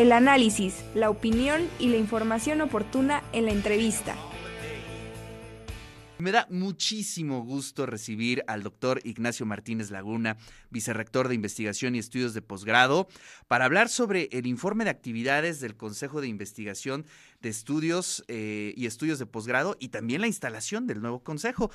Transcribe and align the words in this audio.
El 0.00 0.12
análisis, 0.12 0.82
la 0.94 1.10
opinión 1.10 1.60
y 1.78 1.88
la 1.88 1.98
información 1.98 2.62
oportuna 2.62 3.22
en 3.34 3.44
la 3.44 3.52
entrevista. 3.52 4.16
Me 6.16 6.32
da 6.32 6.46
muchísimo 6.48 7.44
gusto 7.44 7.84
recibir 7.84 8.42
al 8.46 8.62
doctor 8.62 9.02
Ignacio 9.04 9.44
Martínez 9.44 9.90
Laguna, 9.90 10.38
vicerrector 10.70 11.28
de 11.28 11.34
Investigación 11.34 11.94
y 11.94 11.98
Estudios 11.98 12.32
de 12.32 12.40
Posgrado, 12.40 13.08
para 13.46 13.66
hablar 13.66 13.90
sobre 13.90 14.30
el 14.32 14.46
informe 14.46 14.84
de 14.84 14.90
actividades 14.90 15.60
del 15.60 15.76
Consejo 15.76 16.22
de 16.22 16.28
Investigación 16.28 17.04
de 17.42 17.50
Estudios 17.50 18.24
eh, 18.28 18.72
y 18.78 18.86
Estudios 18.86 19.18
de 19.18 19.26
Posgrado 19.26 19.76
y 19.78 19.88
también 19.88 20.22
la 20.22 20.28
instalación 20.28 20.86
del 20.86 21.02
nuevo 21.02 21.22
Consejo. 21.22 21.70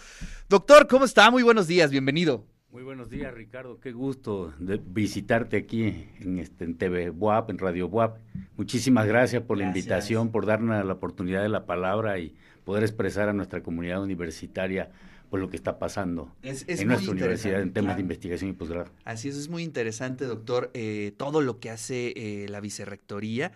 Doctor, 0.49 0.87
¿cómo 0.87 1.05
está? 1.05 1.29
Muy 1.29 1.43
buenos 1.43 1.67
días, 1.67 1.91
bienvenido. 1.91 2.54
Muy 2.75 2.83
buenos 2.83 3.09
días, 3.09 3.33
Ricardo. 3.33 3.79
Qué 3.79 3.93
gusto 3.93 4.53
de 4.59 4.81
visitarte 4.85 5.55
aquí 5.55 6.09
en, 6.19 6.39
este, 6.39 6.65
en 6.65 6.77
TV 6.77 7.09
WAP, 7.09 7.51
en 7.51 7.57
Radio 7.57 7.87
WAP. 7.87 8.17
Muchísimas 8.57 9.07
gracias 9.07 9.43
por 9.43 9.57
la 9.57 9.63
invitación, 9.63 10.29
por 10.29 10.45
darnos 10.45 10.85
la 10.85 10.91
oportunidad 10.91 11.41
de 11.41 11.47
la 11.47 11.65
palabra 11.65 12.19
y 12.19 12.35
poder 12.65 12.83
expresar 12.83 13.29
a 13.29 13.33
nuestra 13.33 13.63
comunidad 13.63 14.03
universitaria 14.03 14.91
por 15.29 15.39
lo 15.39 15.49
que 15.49 15.55
está 15.55 15.79
pasando 15.79 16.35
en 16.43 16.87
nuestra 16.89 17.11
universidad 17.13 17.61
en 17.61 17.71
temas 17.71 17.95
de 17.95 18.01
investigación 18.01 18.49
y 18.49 18.53
posgrado. 18.53 18.91
Así 19.05 19.29
es, 19.29 19.37
es 19.37 19.47
muy 19.47 19.63
interesante, 19.63 20.25
doctor, 20.25 20.69
eh, 20.73 21.13
todo 21.15 21.39
lo 21.39 21.61
que 21.61 21.69
hace 21.69 22.11
eh, 22.17 22.49
la 22.49 22.59
vicerrectoría, 22.59 23.53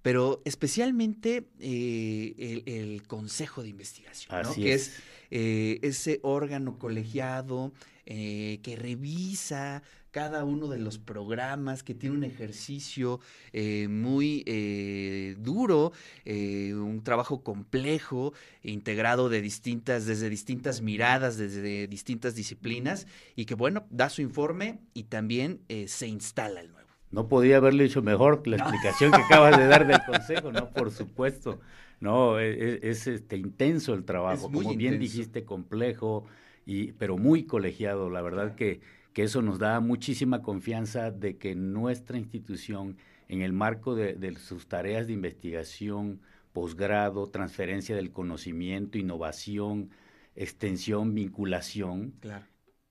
pero 0.00 0.40
especialmente 0.46 1.44
eh, 1.60 2.62
el, 2.64 3.02
Consejo 3.02 3.62
de 3.62 3.68
Investigación, 3.68 4.34
¿no? 4.42 4.54
que 4.54 4.72
es, 4.72 4.98
es 5.30 5.82
ese 5.82 6.20
órgano 6.22 6.78
colegiado 6.78 7.72
que 8.04 8.76
revisa 8.78 9.82
cada 10.16 10.44
uno 10.44 10.68
de 10.68 10.78
los 10.78 10.98
programas, 10.98 11.82
que 11.82 11.92
tiene 11.92 12.16
un 12.16 12.24
ejercicio 12.24 13.20
eh, 13.52 13.86
muy 13.86 14.44
eh, 14.46 15.36
duro, 15.38 15.92
eh, 16.24 16.72
un 16.72 17.04
trabajo 17.04 17.42
complejo, 17.42 18.32
integrado 18.62 19.28
de 19.28 19.42
distintas, 19.42 20.06
desde 20.06 20.30
distintas 20.30 20.80
miradas, 20.80 21.36
desde 21.36 21.86
distintas 21.86 22.34
disciplinas, 22.34 23.06
y 23.34 23.44
que 23.44 23.54
bueno, 23.54 23.84
da 23.90 24.08
su 24.08 24.22
informe 24.22 24.78
y 24.94 25.02
también 25.02 25.60
se 25.86 26.06
instala 26.06 26.62
el 26.62 26.72
nuevo. 26.72 26.88
No 27.10 27.28
podía 27.28 27.58
haberle 27.58 27.84
hecho 27.84 28.00
mejor 28.00 28.46
la 28.46 28.56
explicación 28.56 29.12
que 29.12 29.20
acabas 29.26 29.58
de 29.58 29.66
dar 29.66 29.86
del 29.86 30.00
consejo, 30.06 30.50
¿no? 30.50 30.70
Por 30.70 30.92
supuesto. 30.92 31.60
No, 32.00 32.38
e, 32.38 32.52
e, 32.52 32.90
es, 32.90 33.06
este, 33.06 33.36
intenso 33.36 33.94
el 33.94 34.04
trabajo, 34.04 34.50
como 34.50 34.74
bien 34.74 34.98
dijiste, 34.98 35.44
complejo, 35.44 36.24
y, 36.66 36.92
pero 36.92 37.16
muy 37.16 37.44
colegiado. 37.44 38.10
La 38.10 38.22
verdad 38.22 38.54
que 38.54 38.80
que 39.16 39.22
eso 39.22 39.40
nos 39.40 39.58
da 39.58 39.80
muchísima 39.80 40.42
confianza 40.42 41.10
de 41.10 41.38
que 41.38 41.54
nuestra 41.54 42.18
institución, 42.18 42.98
en 43.28 43.40
el 43.40 43.54
marco 43.54 43.94
de, 43.94 44.34
sus 44.36 44.68
tareas 44.68 45.06
de 45.06 45.14
investigación, 45.14 46.20
posgrado, 46.52 47.26
transferencia 47.30 47.96
del 47.96 48.12
conocimiento, 48.12 48.98
innovación, 48.98 49.88
extensión, 50.34 51.14
vinculación, 51.14 52.12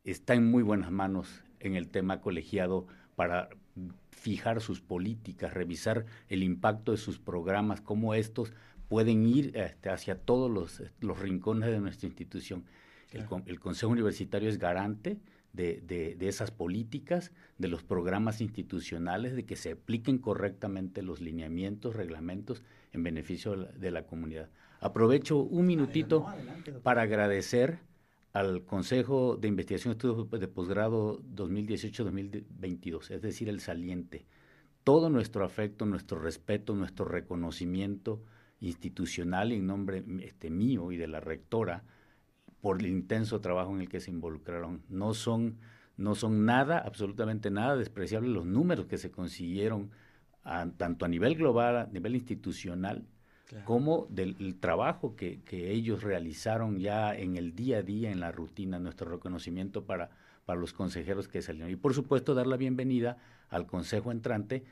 está 0.03 0.33
en 0.33 0.49
muy 0.49 0.63
buenas 0.63 0.89
manos 0.89 1.43
en 1.59 1.75
el 1.75 1.89
tema 1.89 2.21
colegiado 2.21 2.87
para 3.15 3.49
fijar 4.09 4.61
sus 4.61 4.81
políticas, 4.81 5.53
revisar 5.53 6.07
el 6.27 6.41
impacto 6.41 6.91
de 6.91 6.97
sus 6.97 7.19
programas, 7.19 7.81
cómo 7.81 8.15
estos 8.15 8.51
pueden 8.87 9.25
ir 9.25 9.55
este, 9.55 9.89
hacia 9.89 10.15
todos 10.15 10.49
los, 11.01 11.19
rincones 11.19 11.69
de 11.69 11.79
nuestra 11.79 12.07
institución. 12.07 12.65
el, 13.11 13.59
Consejo 13.59 13.91
Universitario 13.91 14.49
es 14.49 14.57
garante 14.57 15.19
de, 15.55 16.17
esas 16.21 16.51
políticas, 16.51 17.31
de 17.57 17.67
los 17.67 17.83
programas 17.83 18.41
institucionales, 18.41 19.35
de 19.35 19.45
que 19.45 19.55
se 19.55 19.71
apliquen 19.73 20.17
correctamente 20.17 21.01
los 21.01 21.21
lineamientos, 21.21 21.95
reglamentos 21.95 22.63
en 22.91 23.03
beneficio 23.03 23.55
de 23.55 23.91
la, 23.91 24.05
comunidad. 24.05 24.49
Aprovecho 24.79 25.37
un 25.37 25.65
minutito 25.65 26.25
para 26.83 27.03
agradecer 27.03 27.79
al 28.33 28.65
Consejo 28.65 29.37
de 29.37 29.47
Investigación 29.47 29.91
y 29.91 29.95
Estudios 29.95 30.29
de 30.29 30.47
Posgrado 30.47 31.21
2018-2022, 31.21 33.11
es 33.11 33.21
decir, 33.21 33.47
el 33.47 33.61
saliente. 33.61 34.25
Todo 34.83 35.09
nuestro 35.09 35.45
afecto, 35.45 35.85
nuestro 35.85 36.19
respeto, 36.19 36.75
nuestro 36.75 37.05
reconocimiento 37.05 38.21
institucional 38.59 39.51
en 39.51 39.67
nombre 39.67 40.03
este, 40.21 40.49
mío 40.49 40.91
y 40.91 40.97
de 40.97 41.07
la 41.07 41.19
rectora, 41.19 41.83
por 42.61 42.79
el 42.79 42.87
intenso 42.87 43.41
trabajo 43.41 43.73
en 43.75 43.81
el 43.81 43.89
que 43.89 43.99
se 43.99 44.11
involucraron. 44.11 44.81
No 44.89 45.13
son, 45.13 45.57
no 45.97 46.15
son 46.15 46.45
nada, 46.45 46.79
absolutamente 46.79 47.51
nada 47.51 47.75
despreciable 47.75 48.29
los 48.29 48.45
números 48.45 48.87
que 48.87 48.97
se 48.97 49.11
consiguieron 49.11 49.91
tanto 50.77 51.05
a 51.05 51.07
nivel 51.07 51.35
global, 51.35 51.77
a 51.77 51.85
nivel 51.87 52.15
institucional, 52.15 53.05
como 53.63 54.07
del 54.09 54.57
trabajo 54.59 55.15
que, 55.15 55.41
que, 55.41 55.71
ellos 55.71 56.03
realizaron 56.03 56.79
ya 56.79 57.15
en 57.15 57.35
el 57.35 57.55
día 57.55 57.77
a 57.77 57.81
día, 57.83 58.11
en 58.11 58.19
la 58.19 58.31
rutina, 58.31 58.79
nuestro 58.79 59.09
reconocimiento 59.09 59.85
para, 59.85 60.09
para 60.45 60.59
los 60.59 60.73
consejeros 60.73 61.27
que 61.27 61.41
salieron. 61.41 61.71
Y 61.71 61.75
por 61.75 61.93
supuesto 61.93 62.33
dar 62.33 62.47
la 62.47 62.57
bienvenida 62.57 63.17
al 63.49 63.65
consejo 63.65 64.11
entrante 64.11 64.63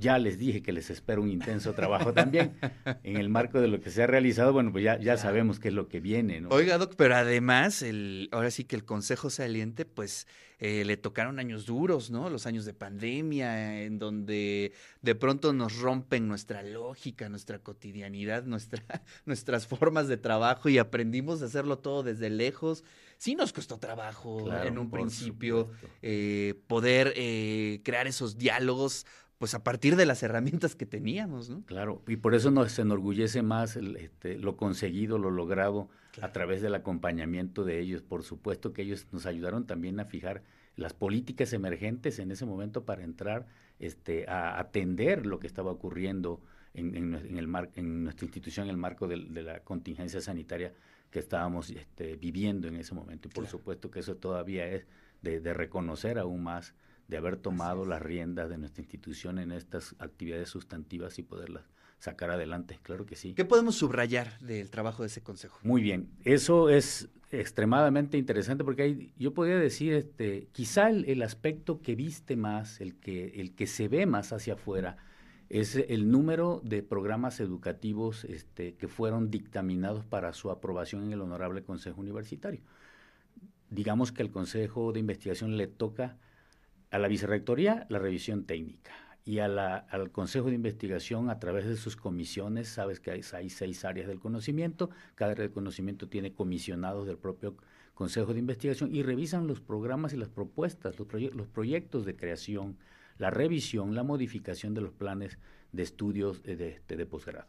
ya 0.00 0.18
les 0.18 0.38
dije 0.38 0.62
que 0.62 0.72
les 0.72 0.90
espero 0.90 1.22
un 1.22 1.30
intenso 1.30 1.74
trabajo 1.74 2.12
también. 2.12 2.56
en 3.04 3.16
el 3.16 3.28
marco 3.28 3.60
de 3.60 3.68
lo 3.68 3.80
que 3.80 3.90
se 3.90 4.02
ha 4.02 4.06
realizado, 4.06 4.52
bueno, 4.52 4.72
pues 4.72 4.84
ya, 4.84 4.98
ya 4.98 5.16
sabemos 5.16 5.60
qué 5.60 5.68
es 5.68 5.74
lo 5.74 5.88
que 5.88 6.00
viene. 6.00 6.40
¿no? 6.40 6.48
Oiga, 6.48 6.78
Doc, 6.78 6.94
pero 6.96 7.14
además, 7.14 7.82
el, 7.82 8.28
ahora 8.32 8.50
sí 8.50 8.64
que 8.64 8.76
el 8.76 8.84
Consejo 8.84 9.30
Saliente, 9.30 9.84
pues 9.84 10.26
eh, 10.60 10.84
le 10.84 10.98
tocaron 10.98 11.38
años 11.38 11.64
duros, 11.64 12.10
¿no? 12.10 12.28
Los 12.28 12.46
años 12.46 12.66
de 12.66 12.74
pandemia, 12.74 13.82
en 13.82 13.98
donde 13.98 14.74
de 15.00 15.14
pronto 15.14 15.54
nos 15.54 15.78
rompen 15.78 16.28
nuestra 16.28 16.62
lógica, 16.62 17.30
nuestra 17.30 17.60
cotidianidad, 17.60 18.44
nuestra, 18.44 18.82
nuestras 19.24 19.66
formas 19.66 20.06
de 20.06 20.18
trabajo 20.18 20.68
y 20.68 20.76
aprendimos 20.76 21.40
a 21.40 21.46
hacerlo 21.46 21.78
todo 21.78 22.02
desde 22.02 22.28
lejos. 22.28 22.84
Sí 23.16 23.34
nos 23.34 23.54
costó 23.54 23.78
trabajo 23.78 24.52
en 24.62 24.76
un 24.76 24.90
principio 24.90 25.70
eh, 26.02 26.54
poder 26.66 27.14
eh, 27.16 27.80
crear 27.82 28.06
esos 28.06 28.36
diálogos 28.36 29.06
pues 29.40 29.54
a 29.54 29.64
partir 29.64 29.96
de 29.96 30.04
las 30.04 30.22
herramientas 30.22 30.76
que 30.76 30.84
teníamos, 30.84 31.48
¿no? 31.48 31.64
Claro, 31.64 32.02
y 32.06 32.16
por 32.16 32.34
eso 32.34 32.50
nos 32.50 32.78
enorgullece 32.78 33.40
más 33.40 33.74
este, 33.74 34.36
lo 34.36 34.58
conseguido, 34.58 35.16
lo 35.16 35.30
logrado 35.30 35.88
a 36.20 36.30
través 36.30 36.60
del 36.60 36.74
acompañamiento 36.74 37.64
de 37.64 37.80
ellos. 37.80 38.02
Por 38.02 38.22
supuesto 38.22 38.74
que 38.74 38.82
ellos 38.82 39.06
nos 39.12 39.24
ayudaron 39.24 39.66
también 39.66 39.98
a 39.98 40.04
fijar 40.04 40.42
las 40.76 40.92
políticas 40.92 41.54
emergentes 41.54 42.18
en 42.18 42.30
ese 42.30 42.44
momento 42.44 42.84
para 42.84 43.02
entrar 43.02 43.46
este, 43.78 44.28
a 44.28 44.60
atender 44.60 45.24
lo 45.24 45.40
que 45.40 45.46
estaba 45.46 45.70
ocurriendo 45.70 46.42
en, 46.74 47.14
el 47.14 47.46
mar, 47.46 47.70
en 47.76 48.04
nuestra 48.04 48.26
institución 48.26 48.66
en 48.66 48.72
el 48.72 48.76
marco 48.76 49.08
de, 49.08 49.16
la 49.16 49.60
contingencia 49.60 50.20
sanitaria 50.20 50.74
que 51.10 51.18
estábamos 51.18 51.70
este, 51.70 52.16
viviendo 52.16 52.68
en 52.68 52.76
ese 52.76 52.94
momento. 52.94 53.28
Y 53.28 53.30
por 53.30 53.46
supuesto 53.46 53.90
que 53.90 54.00
eso 54.00 54.16
todavía 54.16 54.66
es 54.66 54.84
de 55.22 55.54
reconocer 55.54 56.18
aún 56.18 56.42
más 56.42 56.74
de 57.10 57.16
haber 57.16 57.36
tomado 57.36 57.84
las 57.84 58.00
riendas 58.00 58.48
de 58.48 58.56
nuestra 58.56 58.82
institución 58.82 59.38
en 59.40 59.50
estas 59.50 59.96
actividades 59.98 60.48
sustantivas 60.48 61.18
y 61.18 61.24
poderlas 61.24 61.64
sacar 61.98 62.30
adelante, 62.30 62.78
claro 62.82 63.04
que 63.04 63.16
sí. 63.16 63.34
¿Qué 63.34 63.44
podemos 63.44 63.74
subrayar 63.74 64.38
del 64.38 64.70
trabajo 64.70 65.02
de 65.02 65.08
ese 65.08 65.20
consejo? 65.20 65.58
Muy 65.62 65.82
bien, 65.82 66.08
eso 66.24 66.70
es 66.70 67.10
extremadamente 67.30 68.16
interesante 68.16 68.64
porque 68.64 68.82
hay, 68.82 69.12
yo 69.18 69.34
podría 69.34 69.58
decir, 69.58 69.92
este, 69.92 70.48
quizá 70.52 70.88
el, 70.88 71.22
aspecto 71.22 71.82
que 71.82 71.96
viste 71.96 72.36
más, 72.36 72.80
el 72.80 72.94
que, 72.94 73.40
el 73.40 73.54
que 73.54 73.66
se 73.66 73.88
ve 73.88 74.06
más 74.06 74.32
hacia 74.32 74.54
afuera, 74.54 74.96
es 75.50 75.74
el 75.74 76.10
número 76.10 76.62
de 76.64 76.82
programas 76.82 77.40
educativos 77.40 78.24
este, 78.24 78.76
que 78.76 78.86
fueron 78.86 79.30
dictaminados 79.30 80.04
para 80.04 80.32
su 80.32 80.50
aprobación 80.50 81.02
en 81.02 81.12
el 81.12 81.20
Honorable 81.20 81.64
Consejo 81.64 82.00
Universitario. 82.00 82.60
Digamos 83.68 84.12
que 84.12 84.22
al 84.22 84.30
Consejo 84.30 84.92
de 84.92 85.00
Investigación 85.00 85.56
le 85.56 85.66
toca 85.66 86.16
a 86.90 86.98
la 86.98 87.08
vicerrectoría 87.08 87.86
la 87.88 87.98
revisión 87.98 88.44
técnica 88.44 88.92
y 89.24 89.38
a 89.38 89.48
la, 89.48 89.76
al 89.76 90.10
Consejo 90.10 90.48
de 90.48 90.54
Investigación 90.54 91.30
a 91.30 91.38
través 91.38 91.66
de 91.66 91.76
sus 91.76 91.96
comisiones, 91.96 92.68
sabes 92.68 93.00
que 93.00 93.10
hay, 93.10 93.20
hay, 93.32 93.50
seis 93.50 93.84
áreas 93.84 94.08
del 94.08 94.18
conocimiento, 94.18 94.90
cada 95.14 95.32
área 95.32 95.42
del 95.42 95.52
conocimiento 95.52 96.08
tiene 96.08 96.32
comisionados 96.32 97.06
del 97.06 97.18
propio 97.18 97.56
Consejo 97.94 98.32
de 98.32 98.40
Investigación 98.40 98.94
y 98.94 99.02
revisan 99.02 99.46
los 99.46 99.60
programas 99.60 100.14
y 100.14 100.16
las 100.16 100.30
propuestas, 100.30 100.98
los, 100.98 101.06
los 101.34 101.46
proyectos 101.48 102.06
de 102.06 102.16
creación, 102.16 102.78
la 103.18 103.30
revisión, 103.30 103.94
la 103.94 104.02
modificación 104.02 104.72
de 104.72 104.80
los 104.80 104.92
planes 104.92 105.38
de 105.72 105.82
estudios 105.82 106.42
de, 106.42 106.56
de, 106.56 106.96
de 106.96 107.06
posgrado. 107.06 107.46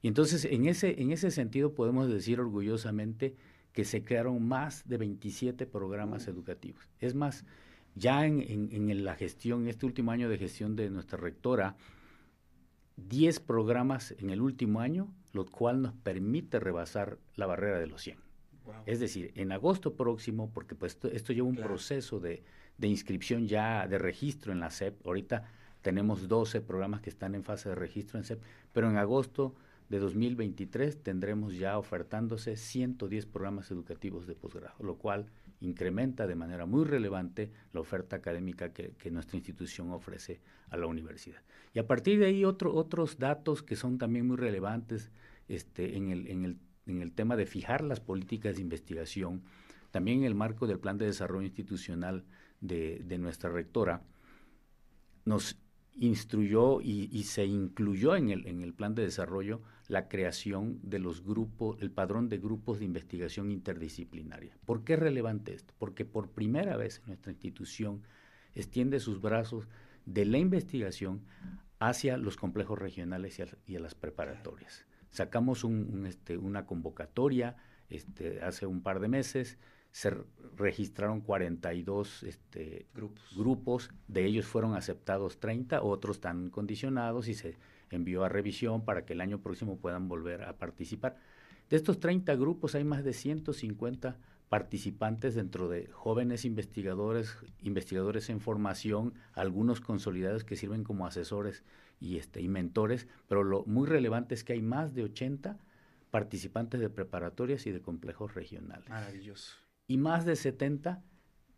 Y 0.00 0.08
entonces, 0.08 0.46
en 0.46 0.66
ese, 0.66 1.00
en 1.00 1.12
ese 1.12 1.30
sentido, 1.30 1.74
podemos 1.74 2.08
decir 2.08 2.40
orgullosamente 2.40 3.36
que 3.72 3.84
se 3.84 4.04
crearon 4.04 4.46
más 4.46 4.88
de 4.88 4.96
27 4.96 5.66
programas 5.66 6.28
educativos. 6.28 6.88
Es 7.00 7.14
más, 7.14 7.44
ya 7.94 8.26
en, 8.26 8.40
en, 8.40 9.04
la 9.04 9.14
gestión, 9.14 9.68
este 9.68 9.86
último 9.86 10.10
año 10.10 10.28
de 10.28 10.38
gestión 10.38 10.76
de 10.76 10.90
nuestra 10.90 11.18
rectora, 11.18 11.76
10 12.96 13.40
programas 13.40 14.14
en 14.18 14.30
el 14.30 14.40
último 14.40 14.80
año, 14.80 15.12
lo 15.32 15.46
cual 15.46 15.82
nos 15.82 15.94
permite 15.94 16.60
rebasar 16.60 17.18
la 17.36 17.46
barrera 17.46 17.78
de 17.78 17.86
los 17.86 18.02
100. 18.02 18.18
Es 18.86 18.98
decir, 18.98 19.32
en 19.34 19.52
agosto 19.52 19.94
próximo, 19.94 20.50
porque 20.52 20.74
pues 20.74 20.98
esto, 21.12 21.32
lleva 21.32 21.48
un 21.48 21.56
proceso 21.56 22.18
de, 22.18 22.42
de, 22.78 22.88
inscripción 22.88 23.46
ya, 23.46 23.86
de 23.86 23.98
registro 23.98 24.52
en 24.52 24.60
la 24.60 24.70
SEP, 24.70 25.06
ahorita 25.06 25.50
tenemos 25.82 26.28
12 26.28 26.62
programas 26.62 27.02
que 27.02 27.10
están 27.10 27.34
en 27.34 27.44
fase 27.44 27.68
de 27.68 27.74
registro 27.74 28.18
en 28.18 28.24
CEP, 28.24 28.42
pero 28.72 28.88
en 28.88 28.96
agosto 28.96 29.54
de 29.90 29.98
2023 29.98 31.02
tendremos 31.02 31.56
ya 31.58 31.78
ofertándose 31.78 32.56
110 32.56 33.26
programas 33.26 33.70
educativos 33.70 34.26
de 34.26 34.34
posgrado, 34.34 34.76
lo 34.80 34.96
cual 34.96 35.26
incrementa 35.64 36.26
de 36.26 36.34
manera 36.34 36.66
muy 36.66 36.84
relevante 36.84 37.50
la 37.72 37.80
oferta 37.80 38.16
académica 38.16 38.72
que, 38.72 39.10
nuestra 39.10 39.36
institución 39.36 39.90
ofrece 39.92 40.40
a 40.70 40.76
la 40.76 40.86
universidad. 40.86 41.42
Y 41.72 41.78
a 41.78 41.86
partir 41.86 42.18
de 42.18 42.26
ahí 42.26 42.44
otro, 42.44 42.74
otros 42.74 43.18
datos 43.18 43.62
que 43.62 43.76
son 43.76 43.98
también 43.98 44.26
muy 44.26 44.36
relevantes 44.36 45.10
este, 45.48 45.96
en, 45.96 46.10
el, 46.10 46.26
en, 46.28 46.44
el, 46.44 46.58
en 46.86 47.02
el 47.02 47.12
tema 47.12 47.36
de 47.36 47.46
fijar 47.46 47.82
las 47.82 48.00
políticas 48.00 48.56
de 48.56 48.62
investigación, 48.62 49.42
también 49.90 50.18
en 50.18 50.24
el 50.24 50.34
marco 50.34 50.66
del 50.66 50.78
plan 50.78 50.98
de 50.98 51.06
desarrollo 51.06 51.46
institucional 51.46 52.24
de, 52.60 53.02
de 53.04 53.18
nuestra 53.18 53.50
rectora, 53.50 54.02
nos 55.24 55.56
instruyó 55.96 56.80
y, 56.80 57.22
se 57.24 57.44
incluyó 57.46 58.16
en 58.16 58.30
el, 58.30 58.46
en 58.46 58.62
el 58.62 58.74
plan 58.74 58.94
de 58.94 59.02
desarrollo 59.02 59.62
la 59.88 60.08
creación 60.08 60.80
de 60.82 60.98
los 60.98 61.24
grupos, 61.24 61.76
el 61.80 61.90
padrón 61.90 62.28
de 62.28 62.38
grupos 62.38 62.78
de 62.78 62.84
investigación 62.84 63.50
interdisciplinaria. 63.50 64.56
¿Por 64.64 64.82
qué 64.82 64.94
es 64.94 64.98
relevante 64.98 65.54
esto? 65.54 65.74
Porque 65.78 66.04
por 66.04 66.30
primera 66.30 66.76
vez 66.76 67.02
nuestra 67.06 67.32
institución 67.32 68.02
extiende 68.54 69.00
sus 69.00 69.20
brazos 69.20 69.68
de 70.06 70.24
la 70.24 70.38
investigación 70.38 71.22
hacia 71.78 72.16
los 72.16 72.36
complejos 72.36 72.78
regionales 72.78 73.40
y 73.66 73.76
a, 73.76 73.80
las 73.80 73.94
preparatorias. 73.94 74.86
Sacamos 75.10 75.64
este, 76.06 76.38
una 76.38 76.66
convocatoria 76.66 77.56
este, 77.88 78.42
hace 78.42 78.66
un 78.66 78.82
par 78.82 79.00
de 79.00 79.08
meses, 79.08 79.58
se 79.94 80.12
registraron 80.56 81.20
42 81.20 82.24
este, 82.24 82.86
grupos. 82.92 83.36
grupos, 83.36 83.90
de 84.08 84.24
ellos 84.24 84.44
fueron 84.44 84.74
aceptados 84.74 85.38
30, 85.38 85.82
otros 85.82 86.16
están 86.16 86.50
condicionados 86.50 87.28
y 87.28 87.34
se 87.34 87.56
envió 87.90 88.24
a 88.24 88.28
revisión 88.28 88.84
para 88.84 89.04
que 89.04 89.12
el 89.12 89.20
año 89.20 89.38
próximo 89.38 89.76
puedan 89.76 90.08
volver 90.08 90.42
a 90.42 90.54
participar. 90.54 91.16
De 91.70 91.76
estos 91.76 92.00
30 92.00 92.34
grupos 92.34 92.74
hay 92.74 92.82
más 92.82 93.04
de 93.04 93.12
150 93.12 94.16
participantes 94.48 95.36
dentro 95.36 95.68
de 95.68 95.86
jóvenes 95.86 96.44
investigadores, 96.44 97.36
investigadores 97.62 98.30
en 98.30 98.40
formación, 98.40 99.14
algunos 99.32 99.80
consolidados 99.80 100.42
que 100.42 100.56
sirven 100.56 100.82
como 100.82 101.06
asesores 101.06 101.62
y, 102.00 102.16
este, 102.16 102.40
y 102.40 102.48
mentores, 102.48 103.06
pero 103.28 103.44
lo 103.44 103.64
muy 103.66 103.86
relevante 103.86 104.34
es 104.34 104.42
que 104.42 104.54
hay 104.54 104.62
más 104.62 104.92
de 104.92 105.04
80 105.04 105.56
participantes 106.10 106.80
de 106.80 106.90
preparatorias 106.90 107.64
y 107.68 107.70
de 107.70 107.80
complejos 107.80 108.34
regionales. 108.34 108.88
Maravilloso 108.88 109.63
y 109.86 109.96
más 109.98 110.24
de 110.24 110.36
70 110.36 111.02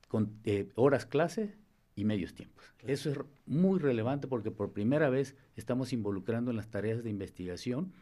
con, 0.09 0.39
eh, 0.45 0.69
horas 0.75 1.07
clase 1.07 1.55
y 1.95 2.05
medios 2.05 2.35
tiempos. 2.35 2.65
Eso 2.87 3.11
es 3.11 3.19
muy 3.47 3.79
relevante 3.79 4.29
porque 4.29 4.51
por 4.51 4.73
primera 4.73 5.09
vez 5.09 5.35
estamos 5.57 5.93
involucrando 5.93 6.51
en 6.51 6.57
las 6.57 6.69
tareas 6.69 7.03
de 7.03 7.11
investigación 7.11 7.93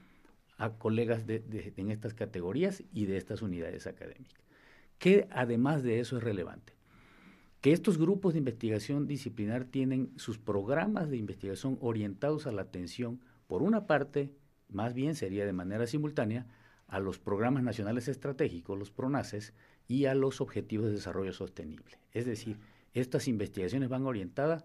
a 0.58 0.74
colegas 0.74 1.26
de, 1.26 1.72
en 1.76 1.90
estas 1.90 2.14
categorías 2.14 2.82
y 2.92 3.06
de 3.06 3.16
estas 3.16 3.42
unidades 3.42 3.86
académicas. 3.86 4.42
Que 4.98 5.28
además 5.30 5.82
de 5.82 6.00
eso 6.00 6.16
es 6.16 6.22
relevante, 6.22 6.74
que 7.60 7.72
estos 7.72 7.98
grupos 7.98 8.34
de 8.34 8.38
investigación 8.38 9.06
disciplinar 9.06 9.64
tienen 9.64 10.12
sus 10.16 10.38
programas 10.38 11.10
de 11.10 11.16
investigación 11.16 11.78
orientados 11.80 12.46
a 12.46 12.52
la 12.52 12.62
atención, 12.62 13.20
por 13.46 13.62
una 13.62 13.86
parte, 13.86 14.32
más 14.68 14.94
bien 14.94 15.14
sería 15.14 15.46
de 15.46 15.52
manera 15.52 15.86
simultánea, 15.86 16.46
a 16.88 17.00
los 17.00 17.18
programas 17.18 17.62
nacionales 17.62 18.08
estratégicos, 18.08 18.78
los 18.78 18.90
PRONACES, 18.90 19.54
y 19.86 20.06
a 20.06 20.14
los 20.14 20.40
objetivos 20.40 20.86
de 20.86 20.92
desarrollo 20.92 21.32
sostenible. 21.32 21.98
Es 22.12 22.26
decir, 22.26 22.58
estas 22.94 23.28
investigaciones 23.28 23.88
van 23.88 24.06
orientadas 24.06 24.64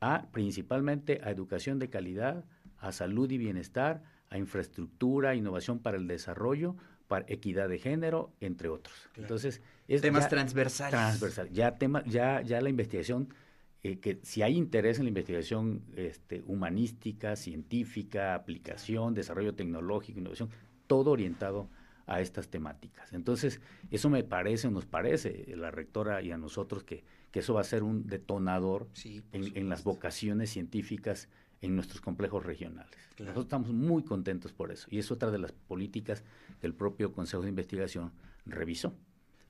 a 0.00 0.28
principalmente 0.32 1.20
a 1.22 1.30
educación 1.30 1.78
de 1.78 1.90
calidad, 1.90 2.44
a 2.78 2.92
salud 2.92 3.30
y 3.30 3.38
bienestar, 3.38 4.02
a 4.30 4.38
infraestructura, 4.38 5.34
innovación 5.34 5.80
para 5.80 5.98
el 5.98 6.06
desarrollo, 6.06 6.76
para 7.06 7.26
equidad 7.28 7.68
de 7.68 7.78
género, 7.78 8.32
entre 8.40 8.68
otros. 8.68 8.94
Entonces, 9.16 9.60
es 9.88 10.00
temas 10.00 10.28
transversales. 10.28 10.92
Transversal. 10.92 11.50
Ya 11.50 11.76
tema, 11.76 12.04
ya, 12.06 12.40
ya 12.40 12.60
la 12.60 12.68
investigación, 12.68 13.34
eh, 13.82 13.98
que 13.98 14.20
si 14.22 14.42
hay 14.42 14.56
interés 14.56 14.98
en 14.98 15.04
la 15.04 15.08
investigación 15.08 15.82
este, 15.96 16.42
humanística, 16.46 17.34
científica, 17.34 18.34
aplicación, 18.34 19.12
desarrollo 19.12 19.54
tecnológico, 19.54 20.20
innovación, 20.20 20.50
todo 20.86 21.10
orientado 21.10 21.62
a 21.62 21.79
estas 22.18 22.48
temáticas. 22.48 23.12
Entonces, 23.12 23.60
eso 23.92 24.10
me 24.10 24.24
parece, 24.24 24.68
nos 24.70 24.84
parece, 24.84 25.54
la 25.56 25.70
rectora 25.70 26.22
y 26.22 26.32
a 26.32 26.36
nosotros, 26.36 26.82
que, 26.82 27.04
que 27.30 27.38
eso 27.38 27.54
va 27.54 27.60
a 27.60 27.64
ser 27.64 27.84
un 27.84 28.08
detonador 28.08 28.88
en, 29.04 29.68
las 29.68 29.84
vocaciones 29.84 30.50
científicas 30.50 31.28
en 31.60 31.76
nuestros 31.76 32.00
complejos 32.00 32.44
regionales. 32.44 32.98
Nosotros 33.18 33.44
estamos 33.44 33.70
muy 33.70 34.02
contentos 34.02 34.52
por 34.52 34.72
eso. 34.72 34.88
Y 34.90 34.98
es 34.98 35.12
otra 35.12 35.30
de 35.30 35.38
las 35.38 35.52
políticas 35.52 36.24
que 36.60 36.66
el 36.66 36.74
propio 36.74 37.12
Consejo 37.12 37.42
de 37.42 37.50
Investigación 37.50 38.12
revisó. 38.44 38.92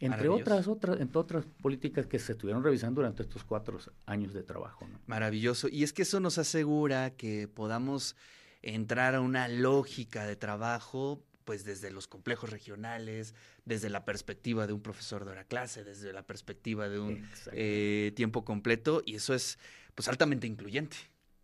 Entre 0.01 0.29
otras, 0.29 0.67
otras, 0.67 1.01
entre 1.01 1.19
otras 1.19 1.47
políticas 1.63 2.07
que 2.07 2.19
se 2.19 2.33
estuvieron 2.33 2.65
revisando 2.65 3.01
durante 3.01 3.23
estos 3.23 3.45
cuatro 3.45 3.79
años 4.07 4.35
de 4.35 4.43
trabajo. 4.43 4.87
Maravilloso. 5.07 5.69
Y 5.69 5.83
es 5.83 5.93
que 5.93 6.03
eso 6.03 6.21
nos 6.21 6.39
asegura 6.39 7.11
que 7.11 7.49
podamos 7.49 8.17
entrar 8.63 9.15
a 9.15 9.21
una 9.21 9.49
lógica 9.49 10.27
de 10.27 10.37
trabajo 10.37 11.23
pues 11.51 11.65
desde 11.65 11.91
los 11.91 12.07
complejos 12.07 12.51
regionales, 12.51 13.35
desde 13.65 13.91
la 13.91 14.05
perspectiva 14.05 14.69
de 14.69 14.73
un 14.73 14.81
profesor 14.81 15.25
de 15.25 15.33
hora 15.33 15.43
clase, 15.43 15.83
desde 15.83 16.13
la 16.13 16.23
perspectiva 16.23 16.89
de 16.89 17.01
un 17.01 17.27
eh, 17.51 18.13
tiempo 18.15 18.45
completo, 18.45 19.03
y 19.05 19.17
eso 19.17 19.35
es 19.35 19.59
pues 19.97 20.07
altamente 20.07 20.47
incluyente. 20.47 20.97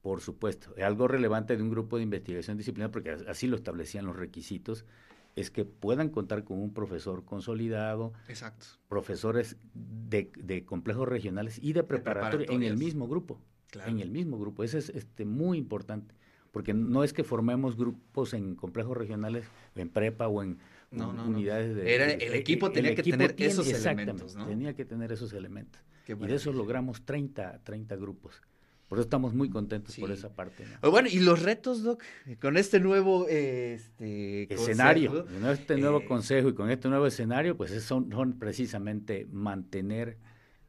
Por 0.03 0.20
supuesto. 0.20 0.73
Algo 0.81 1.08
relevante 1.08 1.56
de 1.56 1.62
un 1.64 1.70
grupo 1.70 1.97
de 1.97 2.05
investigación 2.05 2.56
disciplinar, 2.56 2.93
porque 2.93 3.17
así 3.26 3.49
lo 3.49 3.56
establecían 3.56 4.06
los 4.06 4.14
requisitos, 4.14 4.85
es 5.35 5.50
que 5.50 5.64
puedan 5.64 6.11
contar 6.11 6.44
con 6.44 6.61
un 6.61 6.73
profesor 6.73 7.25
consolidado, 7.25 8.12
Exacto. 8.29 8.67
profesores 8.88 9.56
de, 9.75 10.31
de 10.37 10.64
complejos 10.64 11.09
regionales 11.09 11.59
y 11.61 11.73
de 11.73 11.82
preparatoria 11.82 12.47
en 12.49 12.62
el 12.62 12.76
mismo 12.76 13.09
grupo. 13.09 13.41
En 13.85 13.99
el 13.99 14.12
mismo 14.12 14.38
grupo. 14.38 14.62
Eso 14.62 14.79
es 14.79 14.88
este, 14.91 15.25
muy 15.25 15.59
importante 15.59 16.14
porque 16.56 16.73
no 16.73 17.05
es 17.05 17.12
que 17.12 17.23
formemos 17.23 17.76
grupos 17.76 18.32
en 18.32 18.55
complejos 18.55 18.97
regionales, 18.97 19.44
en 19.75 19.91
prepa 19.91 20.26
o 20.26 20.43
en 20.43 20.56
unidades 20.91 21.76
de... 21.76 21.94
Era, 21.94 22.11
el 22.11 22.32
equipo 22.32 22.70
tenía 22.70 22.94
que 22.94 23.03
tener 23.03 23.35
esos 23.37 23.69
elementos, 23.69 24.35
¿no? 24.37 24.47
Tenía 24.47 24.73
que 24.73 24.87
tener 24.87 25.12
esos 25.12 25.35
elementos. 25.35 25.82
y 26.08 26.14
de 26.14 26.35
eso 26.35 26.55
logramos 26.55 27.05
30, 27.05 27.61
30 27.62 27.97
grupos. 27.97 28.41
Por 28.88 28.97
eso 28.97 29.03
estamos 29.03 29.35
muy 29.35 29.50
contentos 29.50 29.99
por 29.99 30.11
esa 30.11 30.35
parte. 30.35 30.64
Oh, 30.81 30.91
bueno, 30.91 31.11
y 31.12 31.19
los 31.19 31.43
retos, 31.43 31.82
Doc, 31.82 32.03
con 32.41 32.56
este 32.56 32.81
nuevo 32.81 33.29
este, 33.29 34.50
escenario, 34.50 35.26
con 35.26 35.50
este 35.50 35.76
nuevo 35.76 36.00
eh, 36.00 36.07
consejo 36.07 36.49
y 36.49 36.54
con 36.54 36.71
este 36.71 36.88
nuevo 36.88 37.07
escenario, 37.07 37.59
pues 37.59 37.71
son, 37.83 38.11
son 38.11 38.38
precisamente 38.38 39.26
mantener 39.30 40.16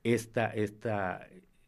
esta, 0.03 0.47
esta, 0.47 1.25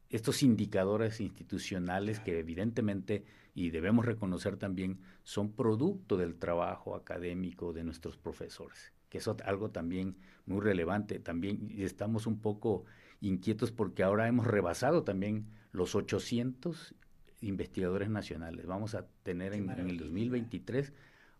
estos 0.10 0.44
indicadores 0.44 1.22
institucionales 1.22 2.20
que 2.20 2.40
evidentemente 2.40 3.26
y 3.54 3.72
debemos 3.72 4.06
reconocer 4.06 4.58
también 4.58 5.00
son 5.24 5.52
producto 5.52 6.18
del 6.18 6.36
trabajo 6.36 6.96
académico 6.96 7.74
de 7.74 7.84
nuestros 7.84 8.18
profesores, 8.18 8.94
que 9.10 9.20
es 9.20 9.28
algo 9.28 9.70
también 9.70 10.16
muy 10.46 10.62
relevante. 10.62 11.20
También 11.20 11.70
estamos 11.78 12.26
un 12.26 12.40
poco 12.40 12.86
inquietos 13.22 13.72
porque 13.72 14.04
ahora 14.04 14.28
hemos 14.28 14.48
rebasado 14.48 15.04
también 15.04 15.48
los 15.72 15.94
800 15.96 16.96
investigadores 17.42 18.10
nacionales. 18.10 18.66
Vamos 18.66 18.96
a 18.96 19.08
tener 19.24 19.54
en, 19.54 19.70
el 19.70 19.98
2023 19.98 20.94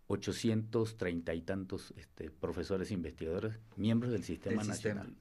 830 0.08 1.34
y 1.36 1.42
tantos 1.42 1.94
este, 1.96 2.32
profesores 2.32 2.90
e 2.90 2.96
investigadores, 2.96 3.60
miembros 3.78 4.12
del 4.12 4.24
sistema 4.24 4.64
nacional. 4.64 5.16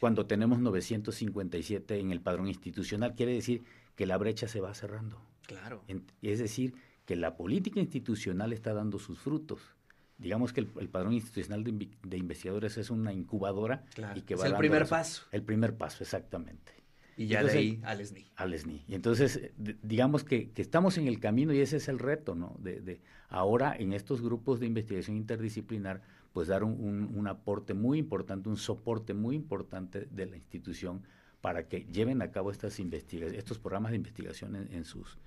Cuando 0.00 0.24
tenemos 0.24 0.58
957 0.58 2.00
en 2.00 2.10
el 2.10 2.22
padrón 2.22 2.48
institucional, 2.48 3.14
quiere 3.14 3.34
decir 3.34 3.62
que 3.94 4.06
la 4.06 4.16
brecha 4.16 4.48
se 4.48 4.60
va 4.60 4.72
cerrando. 4.72 5.20
Claro. 5.46 5.82
es 6.22 6.38
decir, 6.38 6.74
que 7.04 7.16
la 7.16 7.36
política 7.36 7.80
institucional 7.80 8.52
está 8.52 8.72
dando 8.72 8.98
sus 8.98 9.18
frutos. 9.18 9.60
Digamos 10.16 10.52
que 10.52 10.60
el, 10.60 10.88
padrón 10.88 11.12
institucional 11.12 11.64
de, 11.64 12.16
investigadores 12.16 12.78
es 12.78 12.88
una 12.88 13.12
incubadora 13.12 13.84
y 14.14 14.22
que 14.22 14.36
va 14.36 14.46
es 14.46 14.52
el 14.52 14.58
primer 14.58 14.86
paso. 14.86 15.24
El 15.32 15.42
primer 15.42 15.76
paso, 15.76 16.02
exactamente. 16.02 16.79
Y 17.20 17.26
ya 17.26 17.44
de 17.44 17.50
ahí 17.50 17.80
al 17.84 18.04
SNI. 18.04 18.26
Al 18.36 18.58
SNI. 18.58 18.84
Y 18.88 18.94
entonces, 18.94 19.50
digamos 19.82 20.24
que, 20.24 20.50
estamos 20.56 20.96
en 20.98 21.06
el 21.06 21.20
camino 21.20 21.52
y 21.52 21.60
ese 21.60 21.76
es 21.76 21.88
el 21.88 21.98
reto, 21.98 22.34
¿no? 22.34 22.56
De, 22.60 23.00
ahora 23.28 23.76
en 23.78 23.92
estos 23.92 24.22
grupos 24.22 24.60
de 24.60 24.66
investigación 24.66 25.16
interdisciplinar, 25.16 26.02
pues 26.32 26.48
dar 26.48 26.64
un, 26.64 27.26
aporte 27.28 27.74
muy 27.74 27.98
importante, 27.98 28.48
un 28.48 28.56
soporte 28.56 29.14
muy 29.14 29.36
importante 29.36 30.08
de 30.10 30.26
la 30.26 30.36
institución 30.36 31.02
para 31.40 31.68
que 31.68 31.84
lleven 31.84 32.22
a 32.22 32.30
cabo 32.30 32.50
estas 32.50 32.78
estos 32.78 33.58
programas 33.58 33.90
de 33.90 33.96
investigación 33.96 34.56
en 34.56 34.84
sus 34.84 35.18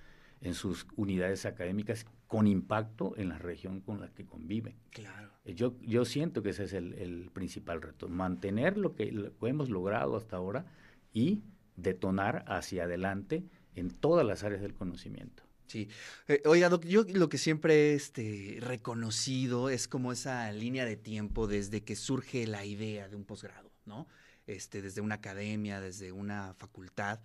en 0.43 0.53
sus 0.53 0.85
unidades 0.97 1.45
académicas 1.45 2.05
con 2.27 2.47
impacto 2.47 3.13
en 3.17 3.29
la 3.29 3.37
región 3.37 3.79
con 3.79 4.01
la 4.01 4.09
que 4.09 4.25
conviven. 4.25 4.75
Claro. 4.89 5.31
Eh, 5.45 5.55
yo, 5.55 5.79
yo 5.81 6.03
siento 6.05 6.43
que 6.43 6.49
ese 6.49 6.65
es 6.65 6.73
el, 6.73 7.29
principal 7.33 7.81
reto, 7.81 8.09
mantener 8.09 8.77
lo 8.77 8.93
que, 8.93 9.31
hemos 9.41 9.69
logrado 9.69 10.17
hasta 10.17 10.35
ahora 10.35 10.65
y 11.13 11.43
detonar 11.75 12.45
hacia 12.47 12.83
adelante 12.83 13.43
en 13.75 13.89
todas 13.89 14.25
las 14.25 14.43
áreas 14.43 14.61
del 14.61 14.73
conocimiento. 14.73 15.43
Sí. 15.67 15.89
Eh, 16.27 16.41
oiga, 16.45 16.69
yo 16.81 17.03
lo 17.03 17.29
que 17.29 17.37
siempre 17.37 17.73
he 17.73 17.93
este, 17.95 18.57
reconocido 18.61 19.69
es 19.69 19.87
como 19.87 20.11
esa 20.11 20.51
línea 20.51 20.85
de 20.85 20.97
tiempo 20.97 21.47
desde 21.47 21.83
que 21.83 21.95
surge 21.95 22.45
la 22.45 22.65
idea 22.65 23.07
de 23.07 23.15
un 23.15 23.23
posgrado, 23.23 23.71
¿no? 23.85 24.07
Este, 24.45 24.81
desde 24.81 25.01
una 25.01 25.15
academia, 25.15 25.79
desde 25.79 26.11
una 26.11 26.53
facultad, 26.53 27.21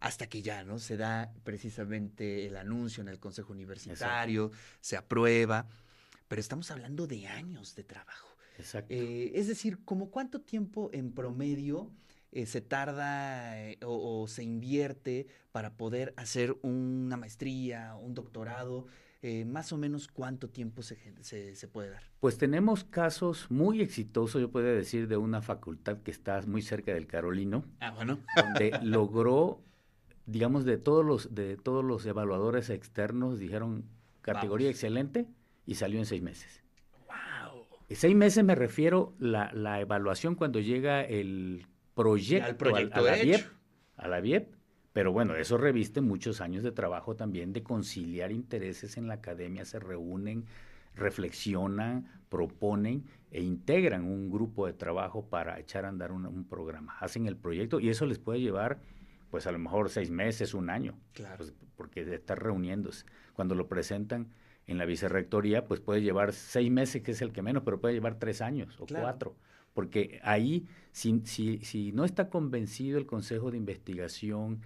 hasta 0.00 0.28
que 0.28 0.42
ya, 0.42 0.64
¿no? 0.64 0.78
Se 0.78 0.96
da 0.96 1.32
precisamente 1.44 2.46
el 2.46 2.56
anuncio 2.56 3.00
en 3.00 3.08
el 3.08 3.18
Consejo 3.18 3.52
Universitario, 3.52 4.50
se 4.80 4.96
aprueba, 4.96 5.66
pero 6.26 6.40
estamos 6.40 6.70
hablando 6.70 7.06
de 7.06 7.26
años 7.26 7.74
de 7.74 7.84
trabajo. 7.84 8.28
Exacto. 8.58 8.92
Eh, 8.92 9.32
es 9.34 9.46
decir, 9.46 9.78
¿como 9.84 10.10
cuánto 10.10 10.40
tiempo 10.40 10.90
en 10.92 11.12
promedio 11.12 11.90
eh, 12.32 12.46
se 12.46 12.60
tarda 12.60 13.60
eh, 13.60 13.78
o, 13.84 14.26
se 14.28 14.42
invierte 14.42 15.26
para 15.52 15.76
poder 15.76 16.14
hacer 16.16 16.56
una 16.62 17.16
maestría, 17.16 17.94
un 17.96 18.14
doctorado? 18.14 18.86
más 19.46 19.72
o 19.72 19.76
menos 19.76 20.06
cuánto 20.06 20.48
tiempo 20.48 20.80
se, 20.82 20.96
se, 21.22 21.66
puede 21.66 21.90
dar. 21.90 22.04
Pues 22.20 22.38
tenemos 22.38 22.84
casos 22.84 23.50
muy 23.50 23.80
exitosos, 23.80 24.40
yo 24.40 24.52
puedo 24.52 24.66
decir, 24.66 25.08
de 25.08 25.16
una 25.16 25.42
facultad 25.42 25.98
que 26.02 26.12
está 26.12 26.40
muy 26.42 26.62
cerca 26.62 26.94
del 26.94 27.08
Carolino, 27.08 27.64
ah, 27.80 27.90
bueno. 27.90 28.20
donde 28.36 28.78
logró, 28.80 29.60
digamos, 30.26 30.64
de 30.64 30.78
todos 30.78 31.04
los, 31.04 31.34
de 31.34 31.56
todos 31.56 31.84
los 31.84 32.06
evaluadores 32.06 32.70
externos, 32.70 33.40
dijeron 33.40 33.86
categoría 34.22 34.70
excelente 34.70 35.26
y 35.66 35.74
salió 35.74 35.98
en 35.98 36.06
seis 36.06 36.22
meses. 36.22 36.62
¡Wow! 37.08 37.64
seis 37.90 38.14
meses 38.14 38.44
me 38.44 38.54
refiero 38.54 39.14
la, 39.18 39.50
la 39.52 39.80
evaluación 39.80 40.36
cuando 40.36 40.60
llega 40.60 41.02
el 41.02 41.66
proyecto, 41.98 42.56
proyecto 42.56 43.00
a, 43.00 43.02
la 43.02 43.14
BIEP, 43.16 43.46
a 43.96 44.08
la 44.08 44.20
BIEP. 44.20 44.54
Pero 44.92 45.12
bueno, 45.12 45.36
eso 45.36 45.58
reviste 45.58 46.00
muchos 46.00 46.40
años 46.40 46.62
de 46.62 46.72
trabajo 46.72 47.14
también 47.14 47.52
de 47.52 47.62
conciliar 47.62 48.32
intereses 48.32 48.96
en 48.96 49.06
la 49.06 49.14
academia, 49.14 49.64
se 49.64 49.78
reúnen, 49.78 50.46
reflexionan, 50.94 52.08
proponen 52.28 53.04
e 53.30 53.42
integran 53.42 54.04
un 54.04 54.30
grupo 54.30 54.66
de 54.66 54.72
trabajo 54.72 55.26
para 55.26 55.58
echar 55.60 55.84
a 55.84 55.88
andar 55.88 56.10
un, 56.10 56.44
programa. 56.44 56.96
Hacen 57.00 57.26
el 57.26 57.36
proyecto 57.36 57.80
y 57.80 57.90
eso 57.90 58.06
les 58.06 58.18
puede 58.18 58.40
llevar, 58.40 58.78
pues 59.30 59.46
a 59.46 59.52
lo 59.52 59.58
mejor 59.58 59.90
seis 59.90 60.10
meses, 60.10 60.54
un 60.54 60.70
año, 60.70 60.98
claro. 61.12 61.36
Pues, 61.38 61.54
porque 61.76 62.04
de 62.04 62.16
estar 62.16 62.42
reuniéndose. 62.42 63.06
Cuando 63.34 63.54
lo 63.54 63.68
presentan 63.68 64.28
en 64.66 64.78
la 64.78 64.84
vicerrectoría, 64.84 65.66
pues 65.66 65.80
puede 65.80 66.02
llevar 66.02 66.32
seis 66.32 66.70
meses, 66.70 67.02
que 67.02 67.12
es 67.12 67.22
el 67.22 67.32
que 67.32 67.42
menos, 67.42 67.62
pero 67.62 67.80
puede 67.80 67.94
llevar 67.94 68.16
tres 68.16 68.40
años 68.40 68.80
o 68.80 68.86
cuatro 68.86 69.36
porque 69.78 70.18
ahí, 70.24 70.66
si, 70.90 71.22
si, 71.24 71.58
si 71.58 71.92
no 71.92 72.04
está 72.04 72.30
convencido 72.30 72.98
el 72.98 73.06
Consejo 73.06 73.52
de 73.52 73.58
Investigación 73.58 74.60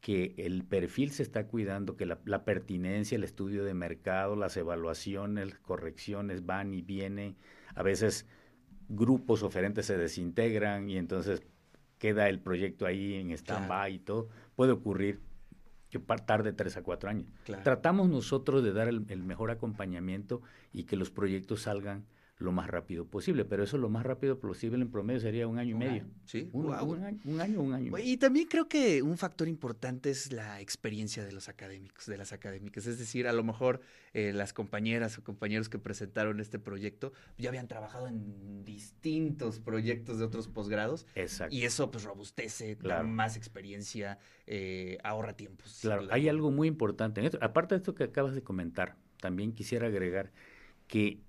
que 0.00 0.34
el 0.38 0.64
perfil 0.64 1.12
se 1.12 1.22
está 1.22 1.46
cuidando, 1.46 1.96
que 1.96 2.04
la, 2.04 2.44
pertinencia, 2.44 3.14
el 3.14 3.22
estudio 3.22 3.62
de 3.62 3.74
mercado, 3.74 4.34
las 4.34 4.56
evaluaciones, 4.56 5.54
correcciones 5.60 6.46
van 6.46 6.74
y 6.74 6.82
vienen, 6.82 7.36
a 7.76 7.84
veces 7.84 8.26
grupos 8.88 9.44
oferentes 9.44 9.86
se 9.86 9.96
desintegran 9.96 10.90
y 10.90 10.98
entonces 10.98 11.42
queda 12.00 12.28
el 12.28 12.40
proyecto 12.40 12.86
ahí 12.86 13.14
en 13.14 13.30
stand-by 13.30 13.94
y 13.94 13.98
todo, 14.00 14.28
puede 14.56 14.72
ocurrir 14.72 15.20
que 15.90 16.00
tarde 16.00 16.52
tres 16.52 16.76
a 16.76 16.82
cuatro 16.82 17.08
años. 17.08 17.28
Tratamos 17.62 18.08
nosotros 18.08 18.64
de 18.64 18.72
dar 18.72 18.88
el, 18.88 19.22
mejor 19.22 19.52
acompañamiento 19.52 20.42
y 20.72 20.82
que 20.86 20.96
los 20.96 21.12
proyectos 21.12 21.62
salgan 21.62 22.04
lo 22.38 22.52
más 22.52 22.68
rápido 22.68 23.06
posible, 23.06 23.46
pero 23.46 23.64
eso 23.64 23.78
lo 23.78 23.88
más 23.88 24.04
rápido 24.04 24.38
posible 24.38 24.82
en 24.82 24.90
promedio 24.90 25.20
sería 25.20 25.48
un 25.48 25.58
año 25.58 25.70
y 25.70 25.78
medio. 25.78 26.04
sí, 26.26 26.50
un, 26.52 26.72
año, 26.72 27.18
un 27.24 27.40
año, 27.40 27.62
un 27.62 27.72
año. 27.72 27.98
Y 27.98 28.18
también 28.18 28.46
creo 28.46 28.68
que 28.68 29.02
un 29.02 29.16
factor 29.16 29.48
importante 29.48 30.10
es 30.10 30.32
la 30.32 30.60
experiencia 30.60 31.24
de 31.24 31.32
los 31.32 31.48
académicos, 31.48 32.04
de 32.04 32.18
las 32.18 32.32
académicas. 32.32 32.86
Es 32.86 32.98
decir, 32.98 33.26
a 33.26 33.32
lo 33.32 33.42
mejor 33.42 33.80
eh, 34.12 34.34
las 34.34 34.52
compañeras 34.52 35.16
o 35.16 35.24
compañeros 35.24 35.70
que 35.70 35.78
presentaron 35.78 36.38
este 36.40 36.58
proyecto 36.58 37.12
ya 37.38 37.48
habían 37.48 37.68
trabajado 37.68 38.06
en 38.06 38.64
distintos 38.66 39.58
proyectos 39.58 40.18
de 40.18 40.26
otros 40.26 40.46
posgrados. 40.48 41.06
Exacto. 41.14 41.54
Y 41.54 41.64
eso 41.64 41.90
pues 41.90 42.04
robustece, 42.04 42.76
da 42.76 43.02
más 43.02 43.38
experiencia, 43.38 44.18
eh, 44.46 44.98
ahorra 45.04 45.32
tiempos. 45.34 45.78
Claro, 45.80 46.06
hay 46.10 46.28
algo 46.28 46.50
muy 46.50 46.68
importante. 46.68 47.20
En 47.20 47.26
esto. 47.26 47.38
Aparte 47.40 47.74
de 47.74 47.78
esto 47.78 47.94
que 47.94 48.04
acabas 48.04 48.34
de 48.34 48.42
comentar, 48.42 48.96
también 49.20 49.52
quisiera 49.52 49.86
agregar 49.86 50.32
que 50.86 51.20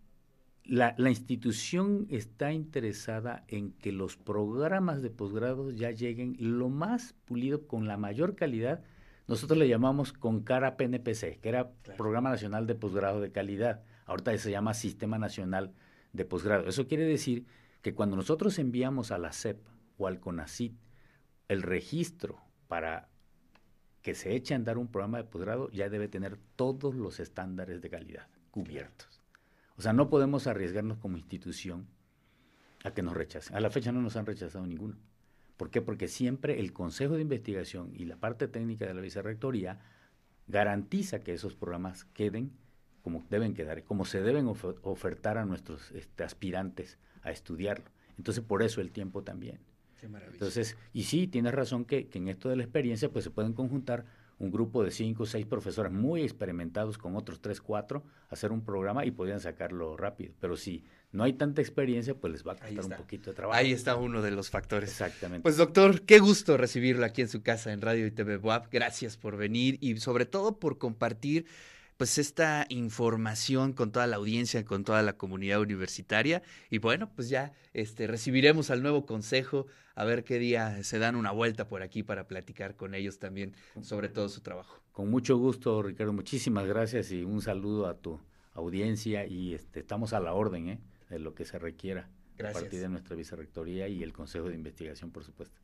la, 0.67 1.09
institución 1.09 2.07
está 2.09 2.51
interesada 2.51 3.45
en 3.47 3.71
que 3.71 3.91
los 3.91 4.17
programas 4.17 5.01
de 5.01 5.09
posgrado 5.09 5.71
ya 5.71 5.91
lleguen 5.91 6.35
lo 6.39 6.69
más 6.69 7.13
pulido, 7.25 7.67
con 7.67 7.87
la 7.87 7.97
mayor 7.97 8.35
calidad. 8.35 8.83
Nosotros 9.27 9.57
le 9.57 9.67
llamamos 9.67 10.13
con 10.13 10.41
cara 10.41 10.77
PNPC, 10.77 11.39
que 11.39 11.49
era 11.49 11.71
Programa 11.97 12.29
Nacional 12.29 12.67
de 12.67 12.75
Posgrado 12.75 13.21
de 13.21 13.31
Calidad. 13.31 13.83
Ahorita 14.05 14.37
se 14.37 14.51
llama 14.51 14.73
Sistema 14.73 15.17
Nacional 15.17 15.73
de 16.13 16.25
Posgrado. 16.25 16.67
Eso 16.67 16.87
quiere 16.87 17.05
decir 17.05 17.45
que 17.81 17.93
cuando 17.93 18.15
nosotros 18.15 18.59
enviamos 18.59 19.11
a 19.11 19.17
la 19.17 19.31
CEP 19.31 19.65
o 19.97 20.07
al 20.07 20.19
CONACIT 20.19 20.75
el 21.47 21.61
registro 21.61 22.41
para 22.67 23.09
que 24.01 24.15
se 24.15 24.35
eche 24.35 24.53
a 24.53 24.57
andar 24.57 24.77
un 24.77 24.87
programa 24.87 25.17
de 25.17 25.23
posgrado, 25.25 25.69
ya 25.71 25.89
debe 25.89 26.07
tener 26.07 26.37
todos 26.55 26.95
los 26.95 27.19
estándares 27.19 27.81
de 27.81 27.89
calidad 27.89 28.27
cubiertos. 28.51 29.16
O 29.77 29.81
sea, 29.81 29.93
no 29.93 30.09
podemos 30.09 30.47
arriesgarnos 30.47 30.97
como 30.97 31.17
institución 31.17 31.87
a 32.83 32.91
que 32.91 33.03
nos 33.03 33.15
rechacen. 33.15 33.55
A 33.55 33.59
la 33.59 33.69
fecha 33.69 33.91
no 33.91 34.01
nos 34.01 34.15
han 34.15 34.25
rechazado 34.25 34.65
ninguno. 34.65 34.95
¿Por 35.55 35.69
qué? 35.69 35.81
Porque 35.81 36.07
siempre 36.07 36.59
el 36.59 36.73
Consejo 36.73 37.15
de 37.15 37.21
Investigación 37.21 37.91
y 37.95 38.05
la 38.05 38.17
parte 38.17 38.47
técnica 38.47 38.85
de 38.85 38.93
la 38.93 39.01
Vicerrectoría 39.01 39.79
garantiza 40.47 41.23
que 41.23 41.33
esos 41.33 41.55
programas 41.55 42.05
queden 42.05 42.51
como 43.07 43.25
deben 43.29 43.53
quedar, 43.53 43.83
como 43.83 44.03
se 44.03 44.21
deben 44.21 44.47
ofertar 44.47 45.37
a 45.37 45.45
nuestros 45.45 45.91
este, 45.91 46.25
aspirantes 46.25 46.97
a 47.21 47.31
estudiarlo. 47.31 47.85
Entonces, 48.17 48.43
por 48.43 48.63
eso 48.63 48.81
el 48.81 48.91
tiempo 48.91 49.23
también. 49.23 49.59
Qué 50.01 50.09
maravilla. 50.09 50.33
Entonces, 50.33 50.75
y 50.91 51.03
sí, 51.03 51.25
tienes 51.25 51.53
razón 51.53 51.85
que, 51.85 52.09
que 52.09 52.17
en 52.17 52.27
esto 52.27 52.49
de 52.49 52.57
la 52.57 52.63
experiencia, 52.63 53.09
pues 53.09 53.23
se 53.23 53.31
pueden 53.31 53.53
conjuntar 53.53 54.05
un 54.39 54.51
grupo 54.51 54.83
de 54.83 54.91
cinco 54.91 55.23
o 55.23 55.25
seis 55.25 55.45
profesores 55.45 55.91
muy 55.91 56.21
experimentados 56.21 56.97
con 56.97 57.15
otros 57.15 57.41
tres, 57.41 57.59
cuatro, 57.59 58.03
hacer 58.29 58.51
un 58.51 58.63
programa 58.63 59.05
y 59.05 59.11
podían 59.11 59.39
sacarlo 59.39 59.97
rápido. 59.97 60.33
Pero 60.39 60.55
si 60.57 60.83
no 61.11 61.23
hay 61.23 61.33
tanta 61.33 61.61
experiencia, 61.61 62.13
pues 62.13 62.33
les 62.33 62.45
va 62.45 62.53
a 62.53 62.55
costar 62.55 62.85
un 62.85 62.91
poquito 62.91 63.31
de 63.31 63.35
trabajo. 63.35 63.57
Ahí 63.57 63.71
está 63.71 63.95
uno 63.95 64.21
de 64.21 64.31
los 64.31 64.49
factores. 64.49 64.89
Exactamente. 64.91 65.43
Pues 65.43 65.57
doctor, 65.57 66.01
qué 66.01 66.19
gusto 66.19 66.57
recibirlo 66.57 67.05
aquí 67.05 67.21
en 67.21 67.29
su 67.29 67.41
casa 67.41 67.73
en 67.73 67.81
Radio 67.81 68.05
y 68.05 68.11
TV 68.11 68.37
WAP. 68.37 68.67
Gracias 68.71 69.17
por 69.17 69.37
venir 69.37 69.77
y 69.81 69.97
sobre 69.97 70.25
todo 70.25 70.59
por 70.59 70.77
compartir 70.77 71.45
pues 71.97 72.19
esta 72.19 72.65
información 72.69 73.73
con 73.73 73.91
toda 73.91 74.07
la 74.07 74.17
audiencia, 74.17 74.63
con 74.63 74.83
toda 74.83 75.01
la 75.01 75.17
comunidad 75.17 75.59
universitaria. 75.59 76.43
Y 76.69 76.77
bueno, 76.77 77.11
pues 77.15 77.29
ya 77.29 77.53
este, 77.73 78.07
recibiremos 78.07 78.69
al 78.69 78.83
nuevo 78.83 79.05
consejo, 79.05 79.65
a 79.95 80.05
ver 80.05 80.23
qué 80.23 80.37
día 80.37 80.83
se 80.83 80.99
dan 80.99 81.15
una 81.15 81.31
vuelta 81.31 81.67
por 81.67 81.81
aquí 81.81 82.03
para 82.03 82.27
platicar 82.27 82.75
con 82.75 82.93
ellos 82.93 83.17
también 83.17 83.55
sobre 83.81 84.09
todo 84.09 84.29
su 84.29 84.41
trabajo. 84.41 84.79
Con 84.91 85.09
mucho 85.09 85.37
gusto, 85.37 85.81
Ricardo. 85.81 86.13
Muchísimas 86.13 86.67
gracias 86.67 87.11
y 87.11 87.23
un 87.23 87.41
saludo 87.41 87.87
a 87.87 87.95
tu 87.95 88.19
audiencia 88.53 89.25
y 89.25 89.53
este, 89.53 89.79
estamos 89.79 90.13
a 90.13 90.19
la 90.19 90.33
orden 90.33 90.69
¿eh? 90.69 90.79
de 91.09 91.19
lo 91.19 91.33
que 91.33 91.45
se 91.45 91.57
requiera 91.59 92.09
gracias. 92.37 92.57
a 92.57 92.61
partir 92.61 92.79
de 92.79 92.89
nuestra 92.89 93.15
vicerrectoría 93.15 93.87
y 93.87 94.03
el 94.03 94.13
Consejo 94.13 94.49
de 94.49 94.55
Investigación, 94.55 95.11
por 95.11 95.23
supuesto. 95.23 95.59